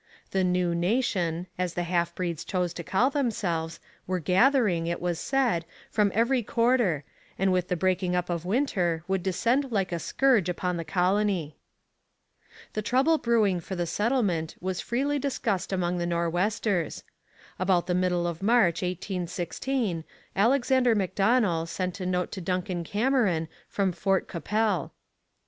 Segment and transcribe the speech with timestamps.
[0.31, 5.19] The 'New Nation,' as the half breeds chose to call themselves, were gathering, it was
[5.19, 7.03] said, from every quarter,
[7.37, 11.55] and with the breaking up of winter would descend like a scourge upon the colony.
[12.73, 17.03] The trouble brewing for the settlement was freely discussed among the Nor'westers.
[17.59, 20.03] About the middle of March 1816
[20.35, 24.93] Alexander Macdonell sent a note to Duncan Cameron from Fort Qu'Appelle.